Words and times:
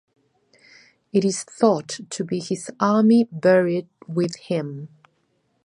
It 1.13 1.23
is 1.23 1.43
thought 1.43 1.99
to 2.09 2.23
be 2.23 2.39
his 2.39 2.71
army 2.79 3.25
buried 3.25 3.87
with 4.07 4.35
him. 4.37 4.89